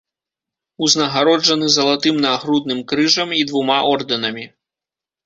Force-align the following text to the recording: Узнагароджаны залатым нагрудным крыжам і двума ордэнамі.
Узнагароджаны 0.85 1.67
залатым 1.75 2.15
нагрудным 2.25 2.79
крыжам 2.93 3.29
і 3.41 3.43
двума 3.53 3.77
ордэнамі. 3.93 4.49